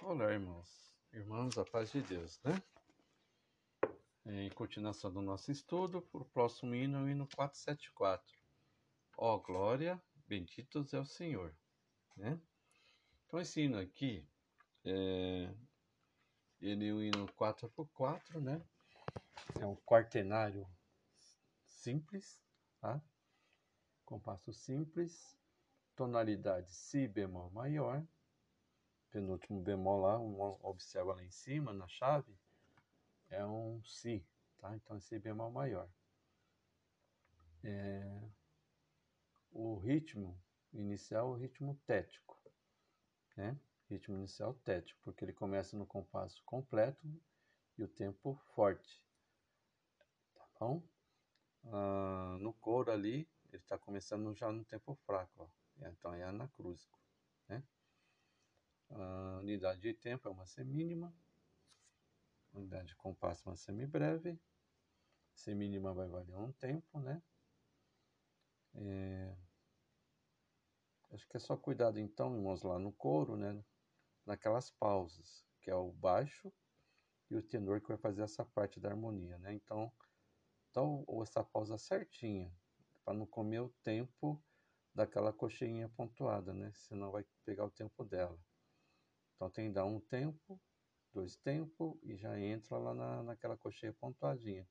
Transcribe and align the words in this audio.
Olá, 0.00 0.32
irmãos. 0.32 0.94
Irmãos, 1.12 1.58
a 1.58 1.64
paz 1.64 1.90
de 1.90 2.00
Deus, 2.00 2.40
né? 2.44 2.62
Em 4.24 4.48
continuação 4.50 5.12
do 5.12 5.20
nosso 5.20 5.50
estudo, 5.50 6.06
o 6.12 6.24
próximo 6.24 6.72
hino 6.72 6.98
é 6.98 7.02
o 7.02 7.08
hino 7.08 7.26
474. 7.34 8.24
Ó 9.16 9.34
oh, 9.34 9.40
glória, 9.40 10.00
benditos 10.26 10.94
é 10.94 11.00
o 11.00 11.04
Senhor, 11.04 11.52
né? 12.16 12.40
Então, 13.26 13.40
esse 13.40 13.60
hino 13.60 13.76
aqui, 13.76 14.24
é... 14.84 15.52
ele 16.60 16.88
é 16.88 16.92
o 16.92 17.02
hino 17.02 17.26
4x4, 17.34 18.40
né? 18.40 18.64
É 19.60 19.66
um 19.66 19.76
quartenário 19.76 20.66
simples, 21.66 22.40
tá? 22.80 23.02
Compasso 24.04 24.52
simples, 24.52 25.36
tonalidade 25.96 26.70
Si 26.70 27.08
bemol 27.08 27.50
maior, 27.50 28.06
penúltimo 29.10 29.60
bemol 29.60 30.00
lá, 30.00 30.18
um, 30.18 30.40
observa 30.62 31.14
lá 31.14 31.22
em 31.22 31.30
cima 31.30 31.72
na 31.72 31.88
chave, 31.88 32.36
é 33.30 33.44
um 33.44 33.82
Si, 33.84 34.26
tá? 34.58 34.74
Então 34.76 34.96
é 34.96 35.00
Si 35.00 35.18
bemol 35.18 35.50
maior. 35.50 35.88
É, 37.62 38.20
o 39.50 39.76
ritmo 39.78 40.40
inicial 40.72 41.28
é 41.28 41.30
o 41.30 41.34
ritmo 41.34 41.74
tético, 41.86 42.38
né? 43.36 43.58
Ritmo 43.88 44.16
inicial 44.16 44.54
tético, 44.54 45.00
porque 45.02 45.24
ele 45.24 45.32
começa 45.32 45.76
no 45.76 45.86
compasso 45.86 46.42
completo 46.44 47.06
e 47.76 47.82
o 47.82 47.88
tempo 47.88 48.34
forte, 48.54 49.02
tá 50.34 50.46
bom? 50.60 50.82
Ah, 51.64 52.36
no 52.40 52.52
coro 52.52 52.90
ali, 52.90 53.28
ele 53.52 53.62
está 53.62 53.78
começando 53.78 54.34
já 54.34 54.50
no 54.52 54.64
tempo 54.64 54.94
fraco, 55.06 55.44
ó. 55.44 55.88
Então 55.88 56.12
é 56.14 56.24
anacrúsico, 56.24 56.98
né? 57.48 57.62
Unidade 59.48 59.80
de 59.80 59.94
tempo 59.94 60.28
é 60.28 60.30
uma 60.30 60.44
semínima. 60.44 61.10
Unidade 62.52 62.88
de 62.88 62.96
compasso 62.96 63.48
uma 63.48 63.56
semibreve. 63.56 64.38
Semínima 65.32 65.94
vai 65.94 66.06
valer 66.06 66.36
um 66.36 66.52
tempo, 66.52 67.00
né? 67.00 67.22
É... 68.74 69.34
Acho 71.12 71.26
que 71.26 71.38
é 71.38 71.40
só 71.40 71.56
cuidado 71.56 71.98
então, 71.98 72.36
irmãos, 72.36 72.62
lá 72.62 72.78
no 72.78 72.92
coro, 72.92 73.38
né? 73.38 73.64
Naquelas 74.26 74.70
pausas, 74.70 75.46
que 75.62 75.70
é 75.70 75.74
o 75.74 75.92
baixo 75.92 76.52
e 77.30 77.34
o 77.34 77.42
tenor 77.42 77.80
que 77.80 77.88
vai 77.88 77.96
fazer 77.96 78.20
essa 78.20 78.44
parte 78.44 78.78
da 78.78 78.90
harmonia, 78.90 79.38
né? 79.38 79.54
Então, 79.54 79.90
então 80.70 81.06
essa 81.22 81.42
pausa 81.42 81.78
certinha, 81.78 82.54
para 83.02 83.14
não 83.14 83.24
comer 83.24 83.60
o 83.60 83.70
tempo 83.82 84.44
daquela 84.94 85.32
coxinha 85.32 85.88
pontuada, 85.88 86.52
né? 86.52 86.70
Senão 86.74 87.10
vai 87.10 87.24
pegar 87.46 87.64
o 87.64 87.70
tempo 87.70 88.04
dela. 88.04 88.38
Então 89.38 89.48
tem 89.48 89.68
que 89.68 89.74
dar 89.74 89.84
um 89.84 90.00
tempo, 90.00 90.60
dois 91.12 91.36
tempos 91.36 91.96
e 92.02 92.16
já 92.16 92.36
entra 92.40 92.76
lá 92.76 92.92
na, 92.92 93.22
naquela 93.22 93.56
cocheia 93.56 93.92
pontuadinha, 93.92 94.68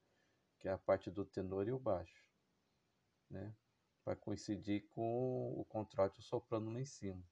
que 0.60 0.68
é 0.68 0.72
a 0.74 0.78
parte 0.78 1.10
do 1.10 1.24
tenor 1.24 1.70
e 1.70 1.72
o 1.72 1.80
baixo, 1.80 2.30
né? 3.30 3.56
Para 4.04 4.18
coincidir 4.18 4.86
com 4.90 5.54
o 5.58 5.64
contralto 5.64 6.22
soprano 6.22 6.70
lá 6.70 6.82
em 6.82 6.86
cima. 6.86 7.24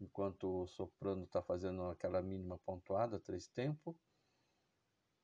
Enquanto 0.00 0.62
o 0.64 0.66
soprano 0.66 1.22
está 1.22 1.40
fazendo 1.40 1.84
aquela 1.84 2.20
mínima 2.20 2.58
pontuada, 2.58 3.20
três 3.20 3.46
tempos, 3.46 3.94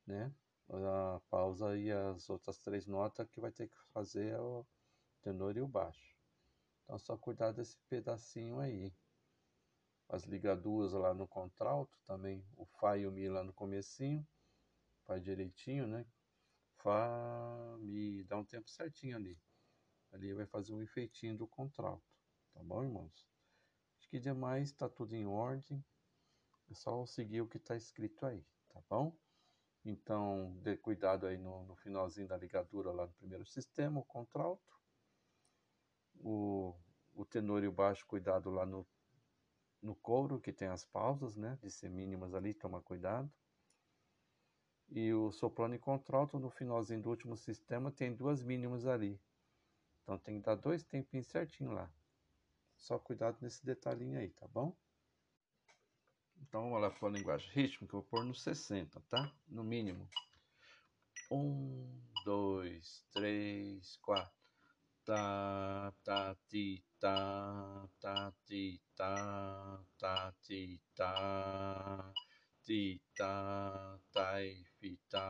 né? 0.07 0.33
A 0.69 1.21
pausa 1.29 1.77
e 1.77 1.91
as 1.91 2.31
outras 2.31 2.59
três 2.59 2.87
notas 2.87 3.29
que 3.29 3.41
vai 3.41 3.51
ter 3.51 3.69
que 3.69 3.77
fazer 3.93 4.35
é 4.35 4.41
o 4.41 4.65
tenor 5.23 5.57
e 5.57 5.61
o 5.61 5.67
baixo. 5.67 6.17
Então 6.85 6.97
só 7.01 7.17
cuidar 7.17 7.51
desse 7.51 7.77
pedacinho 7.89 8.61
aí 8.61 8.95
as 10.09 10.25
ligaduras 10.25 10.93
lá 10.93 11.15
no 11.15 11.27
contralto 11.27 11.99
também, 12.05 12.45
o 12.57 12.65
Fá 12.65 12.97
e 12.97 13.07
o 13.07 13.13
Mi 13.13 13.29
lá 13.29 13.43
no 13.43 13.53
comecinho, 13.53 14.27
faz 15.05 15.23
direitinho, 15.23 15.87
né? 15.87 16.07
Fá, 16.77 17.77
Mi, 17.81 18.23
dá 18.25 18.37
um 18.37 18.45
tempo 18.45 18.69
certinho 18.69 19.17
ali. 19.17 19.39
Ali 20.13 20.33
vai 20.33 20.47
fazer 20.47 20.73
um 20.73 20.83
efeitinho 20.83 21.37
do 21.37 21.47
contralto, 21.47 22.05
tá 22.53 22.63
bom, 22.63 22.85
irmãos? 22.85 23.27
Acho 23.99 24.09
que 24.09 24.21
demais 24.21 24.71
está 24.71 24.89
tudo 24.89 25.15
em 25.15 25.27
ordem, 25.27 25.85
é 26.71 26.75
só 26.75 27.05
seguir 27.07 27.41
o 27.41 27.49
que 27.49 27.57
está 27.57 27.77
escrito 27.77 28.25
aí, 28.25 28.45
tá 28.69 28.81
bom? 28.89 29.17
Então, 29.85 30.57
dê 30.63 30.77
cuidado 30.77 31.27
aí 31.27 31.37
no, 31.37 31.65
no 31.65 31.77
finalzinho 31.77 32.27
da 32.27 32.37
ligadura 32.37 32.91
lá 32.91 33.07
no 33.07 33.13
primeiro 33.13 33.45
sistema, 33.45 34.01
o 34.01 34.05
contralto. 34.05 34.73
O, 36.21 36.75
o 37.13 37.25
tenor 37.27 37.63
e 37.63 37.69
o 37.69 37.73
baixo, 37.73 38.07
cuidado 38.07 38.51
lá 38.51 38.65
no 38.65 38.87
no 39.85 39.95
couro, 39.95 40.41
que 40.41 40.53
tem 40.53 40.69
as 40.69 40.85
pausas, 40.85 41.37
né, 41.37 41.59
de 41.63 41.71
ser 41.71 41.91
mínimas 41.91 42.35
ali, 42.35 42.55
toma 42.55 42.81
cuidado. 42.81 43.31
E 44.89 45.13
o 45.13 45.31
soprano 45.31 45.75
e 45.75 45.79
contralto, 45.79 46.39
no 46.39 46.51
finalzinho 46.51 47.03
do 47.03 47.11
último 47.11 47.37
sistema, 47.37 47.93
tem 47.93 48.15
duas 48.15 48.43
mínimas 48.43 48.87
ali. 48.87 49.21
Então 50.03 50.19
tem 50.19 50.39
que 50.39 50.47
dar 50.47 50.55
dois 50.55 50.83
tempinhos 50.83 51.27
certinho 51.27 51.73
lá. 51.73 51.91
Só 52.77 52.99
cuidado 52.99 53.39
nesse 53.41 53.65
detalhinho 53.65 54.19
aí, 54.19 54.31
tá 54.31 54.49
bom? 54.49 54.77
Então 56.43 56.63
vamos 56.63 56.81
lá 56.81 56.91
para 56.91 57.09
a 57.09 57.13
linguagem 57.13 57.51
rítmica, 57.53 57.95
eu 57.95 58.01
vou 58.01 58.09
pôr 58.11 58.25
no 58.25 58.35
60, 58.35 59.01
tá? 59.03 59.33
No 59.47 59.63
mínimo. 59.63 60.09
Um, 61.31 62.03
dois, 62.25 63.05
três, 63.13 63.97
quatro 63.97 64.45
ta 65.05 65.93
ta 66.03 66.35
ti 66.49 66.83
ta 67.05 67.85
ta 68.01 68.33
ti 68.49 68.81
ta 68.97 69.13
ta 70.01 70.33
ti 70.41 70.81
ta. 70.97 71.13
Ti 72.65 72.99
ta 73.19 73.35
tai 74.15 74.65
fi 74.81 74.97
ta. 75.13 75.29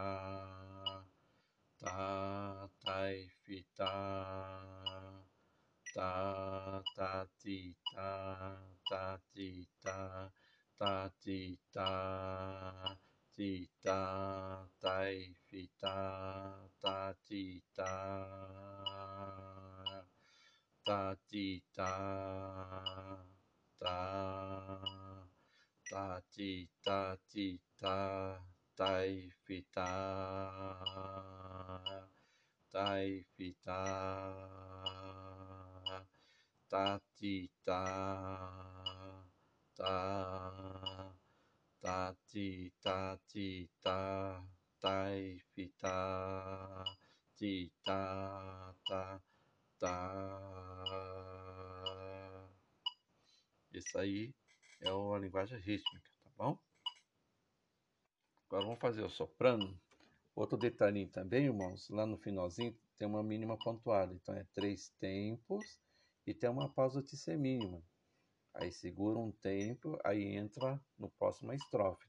Ta 1.83 1.99
tai 2.85 3.27
fi 3.43 3.59
ta. 3.75 3.91
Ta 5.95 6.13
ta 6.95 7.27
ti 7.43 7.59
ta. 7.91 8.11
Ta 8.89 9.19
ti 9.35 9.67
ta. 9.83 10.31
Ta 10.79 10.95
ti 11.25 11.59
ta. 11.75 11.91
Ti 13.35 13.53
ta 13.83 14.01
tai 14.81 15.35
fi 15.51 15.69
ta. 15.81 15.99
Ta 16.81 16.99
ti 17.27 17.45
ta 17.75 18.94
ta 20.85 21.17
ti 21.29 21.65
ta 21.73 21.93
ta 23.81 23.99
ta 25.91 26.21
ti 26.31 26.69
ta 26.85 27.17
ti 27.31 27.47
ta 27.81 27.97
tai 28.77 29.33
fi 29.45 29.65
ta 29.75 29.91
tai 32.73 33.25
fi 33.35 33.49
ta 33.65 33.81
ta 36.69 37.01
ti 37.17 37.49
ta 37.65 37.83
ta 39.79 39.97
ta 41.81 42.15
ti 42.29 42.49
ta 42.85 43.17
ti 43.33 43.49
ta 43.83 44.01
tai 44.83 45.41
fi 45.55 45.65
ta 45.81 45.99
ti 47.39 47.55
ta 47.85 48.01
ta 48.89 49.01
tá. 49.79 50.41
Isso 53.73 53.99
aí 53.99 54.33
é 54.81 54.89
a 54.89 55.19
linguagem 55.19 55.59
rítmica, 55.59 56.11
tá 56.23 56.31
bom? 56.37 56.59
Agora 58.47 58.65
vamos 58.65 58.81
fazer 58.81 59.03
o 59.03 59.11
soprano. 59.11 59.81
Outro 60.35 60.57
detalhinho 60.57 61.09
também, 61.09 61.47
irmãos, 61.47 61.89
lá 61.91 62.07
no 62.07 62.17
finalzinho 62.17 62.77
tem 62.97 63.07
uma 63.07 63.23
mínima 63.23 63.59
pontuada. 63.59 64.13
Então 64.15 64.35
é 64.35 64.45
três 64.53 64.91
tempos 65.01 65.79
e 66.27 66.33
tem 66.33 66.49
uma 66.49 66.73
pausa 66.73 67.03
de 67.03 67.17
ser 67.17 67.37
mínima. 67.37 67.83
Aí 68.55 68.71
segura 68.71 69.19
um 69.19 69.33
tempo, 69.33 69.99
aí 70.05 70.23
entra 70.37 70.81
no 70.97 71.11
próximo 71.11 71.53
estrofe. 71.53 72.09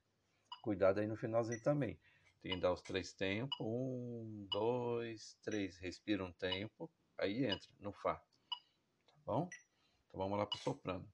Cuidado 0.62 1.00
aí 1.00 1.08
no 1.08 1.18
finalzinho 1.18 1.62
também. 1.64 2.00
Tem 2.42 2.54
que 2.54 2.62
dar 2.62 2.74
os 2.74 2.82
três 2.82 3.12
tempos. 3.14 3.58
Um, 3.60 4.48
dois, 4.52 5.36
três. 5.44 5.78
Respira 5.78 6.24
um 6.24 6.32
tempo 6.34 6.92
aí 7.18 7.46
entra 7.46 7.70
no 7.80 7.92
Fá. 7.92 8.16
Tá 8.16 9.22
bom? 9.26 9.50
Então 10.08 10.20
vamos 10.20 10.38
lá 10.38 10.46
para 10.46 10.58
o 10.58 10.62
soprano. 10.62 11.08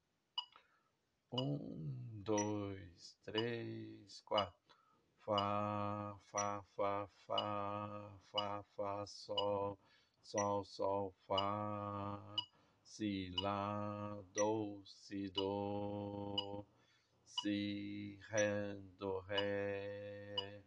Um, 1.32 2.22
dois, 2.24 3.18
três, 3.24 4.22
quatro. 4.22 4.62
Fá, 5.24 6.18
Fá, 6.32 6.64
Fá, 6.76 7.08
Fá, 7.26 8.12
Fá, 8.32 8.64
Fá, 8.76 9.06
Sol, 9.06 9.80
Sol, 10.22 10.66
Sol, 10.66 11.14
Fá, 11.28 12.36
Si, 12.84 13.32
Lá, 13.40 14.20
Do, 14.34 14.82
Si, 14.86 15.30
Do, 15.30 16.66
Si, 17.24 18.20
Ré, 18.30 18.76
Do, 18.98 19.20
Ré, 19.20 20.64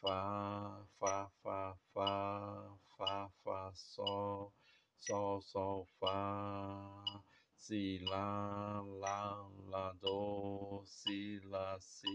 Fá, 0.00 0.86
Fá, 0.98 1.30
Fá, 1.42 1.76
Fá, 1.92 2.78
Fá, 2.96 3.30
Fá, 3.42 3.72
Sol, 3.74 4.52
Sol, 5.00 5.42
Sol, 5.42 5.86
Fá, 5.98 7.22
Si, 7.56 7.98
Lá, 8.08 8.82
Lá, 9.00 9.48
Lá, 9.68 9.92
Do, 9.94 10.82
si, 10.86 11.40
lá, 11.44 11.78
si, 11.80 12.10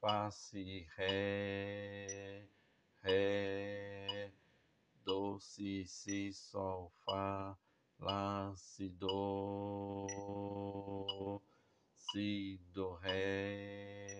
fá, 0.00 0.30
si, 0.30 0.86
ré, 0.96 2.48
ré, 3.02 4.32
do, 5.04 5.38
si, 5.40 5.84
si, 5.86 6.32
sol, 6.32 6.92
fá, 7.04 7.56
lá, 8.00 8.54
si, 8.56 8.88
do, 8.90 10.06
si, 11.96 12.60
do, 12.72 12.94
ré, 12.94 14.16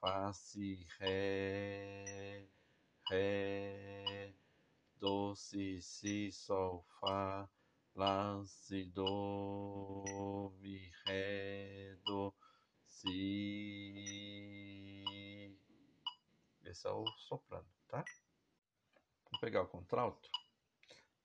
fá, 0.00 0.32
si, 0.32 0.86
ré, 0.98 2.49
ré, 3.10 4.32
do, 5.00 5.34
si, 5.34 5.82
si, 5.82 6.30
sol, 6.30 6.86
fá, 7.00 7.50
lá, 7.94 8.40
si, 8.46 8.84
do, 8.84 10.52
mi, 10.60 10.78
ré, 11.04 11.96
do, 12.06 12.32
si. 12.86 13.10
Esse 16.64 16.86
é 16.86 16.90
o 16.90 17.04
soprano, 17.18 17.66
tá? 17.88 18.04
Vamos 19.24 19.40
pegar 19.40 19.62
o 19.62 19.68
contralto. 19.68 20.30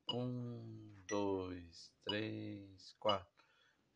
Um, 0.10 1.04
dois, 1.08 1.94
três, 2.04 2.96
quatro. 3.00 3.46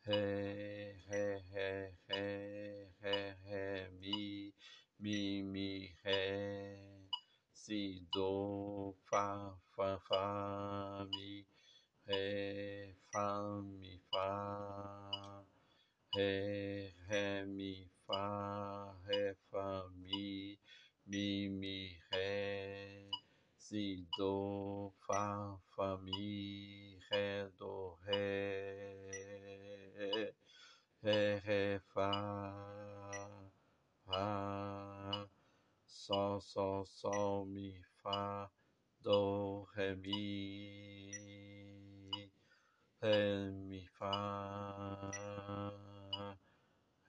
Ré, 0.03 0.93
ré, 1.07 1.39
ré, 1.51 1.97
ré, 2.07 2.93
ré, 3.01 3.37
ré, 3.43 3.89
mi, 3.99 4.53
mi, 4.99 5.43
mi, 5.43 5.95
ré, 6.03 6.98
si, 7.69 8.01
do, 8.11 8.95
fá, 9.07 9.55
fá, 9.75 9.99
fá, 10.09 11.05
mi, 11.11 11.45
ré, 12.07 12.95
fá, 13.11 13.61
mi, 13.61 14.01
fá, 14.09 15.45
ré, 16.15 16.91
ré, 17.07 17.45
mi, 17.45 17.87
fá, 18.07 18.97
ré, 19.05 19.35
fá, 19.51 19.87
mi, 19.97 20.57
mi, 21.05 21.47
mi, 21.49 21.95
ré, 22.11 23.07
si, 23.59 24.03
do, 24.17 24.91
fá, 25.05 25.55
fá, 25.75 25.95
mi, 26.01 26.97
ré, 27.11 27.51
do, 27.59 27.99
ré, 28.07 29.13
ré, 31.03 31.39
ré, 31.45 31.79
fá, 31.93 32.11
fá, 34.07 35.29
sol, 36.85 37.45
mi, 37.45 37.81
fá, 38.01 38.49
do, 39.01 39.65
ré, 39.75 39.95
mi, 39.95 40.19
ré, 43.01 43.51
mi, 43.51 43.85
fá, 43.97 45.71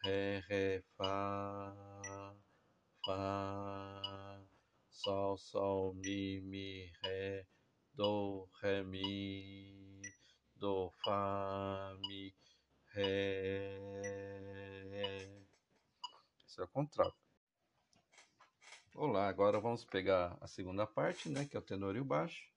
ré, 0.04 0.40
ré, 0.48 0.82
fá, 0.96 2.34
fá, 3.04 4.40
sol, 4.90 5.38
sol, 5.38 5.94
mi, 5.94 6.40
mi, 6.40 6.90
ré, 7.02 7.46
do, 7.94 8.48
ré, 8.62 8.82
mi, 8.82 10.00
do, 10.56 10.90
fá, 11.04 11.94
mi, 12.08 12.34
ré. 12.94 13.78
Esse 16.46 16.60
é 16.60 16.64
o 16.64 16.68
contralto. 16.68 17.19
Olá, 18.94 19.28
agora 19.28 19.60
vamos 19.60 19.84
pegar 19.84 20.36
a 20.40 20.48
segunda 20.48 20.84
parte, 20.86 21.28
né, 21.28 21.46
que 21.46 21.56
é 21.56 21.60
o 21.60 21.62
tenor 21.62 21.94
e 21.96 22.00
o 22.00 22.04
baixo. 22.04 22.50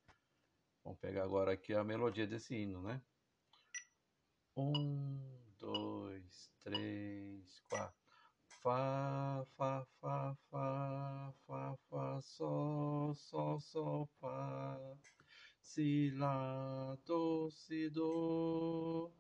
Vamos 0.84 1.00
pegar 1.00 1.24
agora 1.24 1.54
aqui 1.54 1.74
a 1.74 1.84
melodia 1.84 2.26
desse 2.26 2.56
hino, 2.56 2.82
né? 2.82 3.00
Um, 4.58 5.20
dois, 5.60 6.52
três, 6.64 7.62
quatro. 7.70 7.96
Fá, 8.62 9.46
fá, 9.56 9.86
fá, 10.02 10.36
fá, 10.50 11.34
fá, 11.46 11.78
fá, 11.90 12.22
sol, 12.22 13.14
sol, 13.14 13.60
sol, 13.60 14.10
fá. 14.20 14.78
Si, 15.62 16.12
lá, 16.12 16.98
do, 17.06 17.50
si, 17.52 17.90
do. 17.90 19.12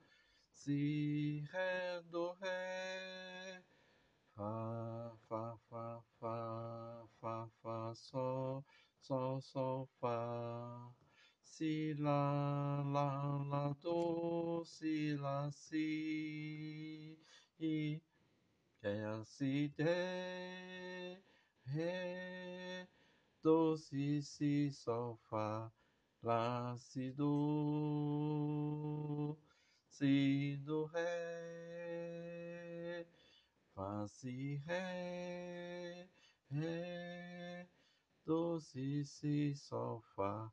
Si, 0.51 1.45
ré, 1.51 2.01
do, 2.01 2.31
ré. 2.33 3.63
Fá, 4.36 5.15
fá, 5.27 5.57
fá, 5.69 6.04
fá, 6.19 7.07
fá, 7.19 7.48
fá, 7.62 7.94
sol, 7.95 8.65
sol, 9.44 9.88
fá. 10.00 10.90
Si, 11.42 11.94
lá, 12.00 12.81
lá, 12.86 13.38
lá, 13.51 13.74
do, 13.81 14.63
si, 14.66 15.16
lá, 15.18 15.51
si. 15.51 17.19
E, 17.60 18.01
ré, 18.81 19.24
si, 19.25 19.74
ré, 19.78 21.22
ré, 21.66 22.88
do, 23.44 23.78
si, 23.78 24.22
si, 24.22 24.72
sol, 24.72 25.18
fá. 25.30 25.72
Lá, 26.24 26.75
si, 26.78 27.12
do, 27.12 27.28
si, 29.89 30.57
do, 30.66 30.86
ré, 30.86 31.04
fá, 33.75 34.07
si, 34.07 34.56
ré, 34.66 36.10
ré, 36.50 37.52
si, 38.59 39.05
si, 39.05 39.55
sol, 39.55 40.01
fá, 40.15 40.51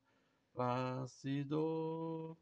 lá, 0.54 1.06
si, 1.08 1.44
do, 1.44 2.36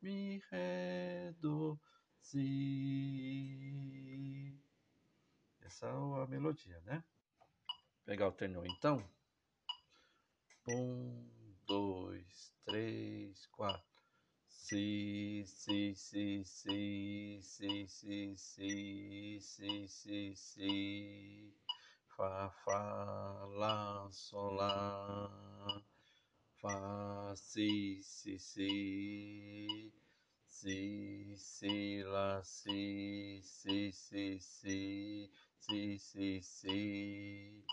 mi, 0.00 0.42
ré, 0.50 1.32
do, 1.40 1.78
si. 2.20 3.70
Essa 5.60 5.86
é 5.86 5.90
a 5.90 6.26
melodia, 6.26 6.80
né? 6.80 7.04
Vou 7.36 8.04
pegar 8.04 8.28
o 8.28 8.32
tenor 8.32 8.66
então. 8.66 9.08
Um, 10.68 11.28
dois, 11.66 12.52
três, 12.64 13.46
quatro. 13.46 13.84
Si, 14.48 15.44
si, 15.46 15.94
si, 15.94 16.44
si, 16.44 17.40
si, 17.42 17.86
si, 17.88 18.36
si, 18.36 19.40
si, 19.40 19.88
si, 19.88 20.34
si. 20.36 21.54
Fá, 22.16 22.50
fá, 22.64 23.46
lá, 23.56 24.08
sol, 24.10 24.54
lá. 24.54 25.82
Fá, 26.60 27.34
si, 27.36 28.02
si, 28.02 28.38
si. 28.38 29.92
Si, 30.46 31.34
si, 31.36 32.02
lá, 32.02 32.42
si, 32.42 33.40
si, 33.42 33.92
si, 33.92 34.38
si, 34.40 35.30
si, 35.58 35.98
si, 35.98 36.42
si. 36.42 37.64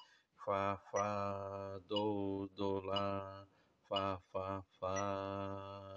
Fá, 0.45 0.77
fá, 0.91 1.79
do, 1.89 2.47
do, 2.55 2.79
lá. 2.81 3.47
Fá, 3.89 4.19
fá, 4.31 4.63
fá. 4.79 5.93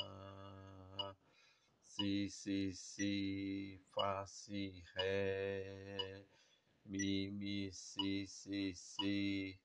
Si, 1.82 2.28
si, 2.30 2.72
si, 2.72 3.78
fá, 3.94 4.26
si, 4.26 4.82
ré. 4.96 6.39
Mi, 6.90 7.30
mi, 7.30 7.70
si, 7.70 8.26
si, 8.26 8.74
si. 8.74 9.56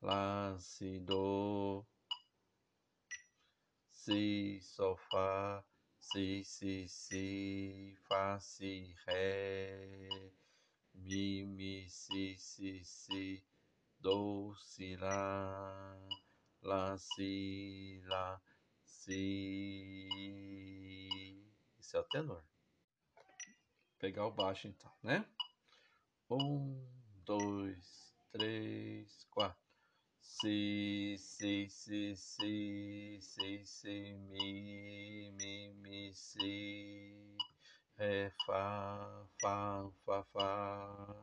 Lá, 0.00 0.56
si, 0.60 1.00
do. 1.00 1.84
Si, 3.90 4.60
sol, 4.62 4.96
fá. 5.10 5.64
Si, 5.98 6.44
si, 6.44 6.86
si, 6.86 7.96
fá, 8.06 8.38
si, 8.38 8.94
ré. 9.04 10.30
Mi, 10.94 11.42
mi, 11.46 11.88
si, 11.88 12.36
si, 12.38 12.84
si. 12.84 13.42
Do, 13.98 14.54
si, 14.54 14.96
lá. 14.98 15.98
Lá, 16.62 16.96
si, 16.96 18.00
lá. 18.04 18.40
Si. 18.84 20.06
Esse 21.80 21.96
é 21.96 22.00
o 22.00 22.04
tenor. 22.04 22.51
Pegar 24.02 24.26
o 24.26 24.32
baixo 24.32 24.66
então, 24.66 24.90
né? 25.00 25.24
Um, 26.28 26.84
dois, 27.24 28.12
três, 28.32 29.24
quatro. 29.30 29.62
Si, 30.20 31.14
si, 31.20 31.68
si, 31.70 32.16
si, 32.16 33.20
si, 33.22 33.64
si, 33.64 34.14
mi, 34.28 35.30
mi, 35.38 35.72
mi, 35.74 36.12
si. 36.12 37.36
Ré, 37.96 38.32
fá, 38.44 39.24
fá, 39.40 39.88
fá, 40.04 40.24
fá. 40.32 41.16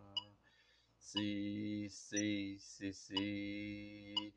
Si, 0.98 1.90
si, 1.90 2.58
si, 2.60 2.94
si. 2.94 4.34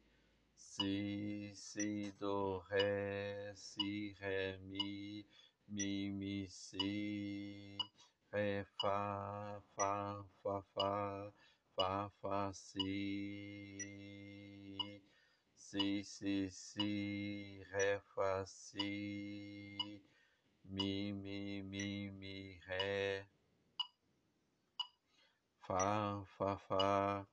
Si, 0.56 1.52
si, 1.54 2.10
do, 2.18 2.58
ré, 2.68 3.52
si, 3.54 4.16
ré, 4.18 4.58
mi, 4.64 5.24
mi, 5.68 6.10
mi, 6.10 6.48
si, 6.48 7.78
Ré, 8.32 8.64
Fá, 8.80 9.60
Fá, 9.76 10.24
Fá, 10.42 10.62
Fá, 10.74 11.32
Fá, 11.76 12.10
Fá, 12.22 12.52
Si. 12.54 13.78
Si, 15.54 16.02
Si, 16.02 16.48
Si, 16.50 17.62
Ré, 17.70 18.00
Fá, 18.14 18.46
Si. 18.46 20.02
Mi, 20.64 21.12
Mi, 21.12 21.60
Mi, 21.62 22.10
Mi, 22.10 22.58
Ré. 22.66 23.26
Fá, 25.66 26.24
Fá, 26.38 26.56
Fá. 26.56 27.26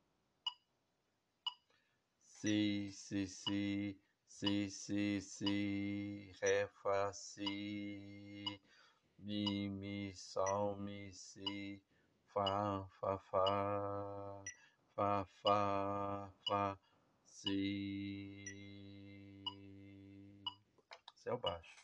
Si, 2.25 2.91
Si, 2.91 3.25
Si, 3.25 3.97
Si, 4.27 4.69
Si, 4.69 5.21
Si, 5.21 6.33
Ré, 6.41 6.67
Fá, 6.83 7.13
Si 7.13 8.59
Mi, 9.23 9.69
Mi, 9.69 10.13
Sol, 10.15 10.75
Mi, 10.77 11.11
Si, 11.13 11.81
Fá, 12.33 12.87
Fá, 12.99 13.17
Fá, 13.17 14.43
Fá, 14.95 15.25
Fá, 15.41 16.31
Fá, 16.47 16.77
Si. 17.25 18.45
O 21.31 21.37
baixo. 21.37 21.78